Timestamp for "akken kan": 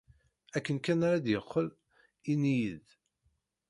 0.57-1.03